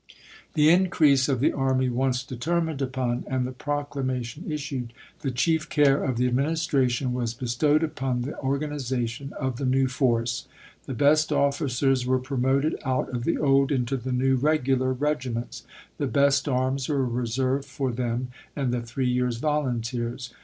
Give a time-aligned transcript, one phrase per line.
[0.55, 6.03] The increase of the army once determined upon, and the proclamation issued, the chief care
[6.03, 9.09] of the CIVIL WAR 259 Administration was bestowed upon the organiza chap.xiv.
[9.09, 10.47] tion of the new force.
[10.87, 15.65] The best officers were promoted out of the old into the new "regular" regiments;
[15.99, 20.33] the best arms were reserved for them and the three years' volunteers.